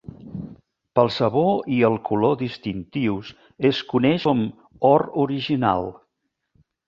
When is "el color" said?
1.89-2.37